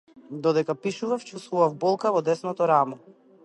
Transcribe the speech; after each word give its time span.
Додека 0.31 0.75
пишував 0.75 1.23
чуствував 1.23 1.75
болка 1.75 2.11
во 2.11 2.21
десното 2.21 2.67
рамо. 2.67 2.99